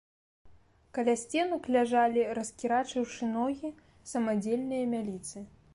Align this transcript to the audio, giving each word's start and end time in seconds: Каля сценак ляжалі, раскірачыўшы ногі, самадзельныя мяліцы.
Каля 0.97 1.13
сценак 1.23 1.69
ляжалі, 1.75 2.23
раскірачыўшы 2.39 3.23
ногі, 3.37 3.73
самадзельныя 4.15 4.85
мяліцы. 4.99 5.37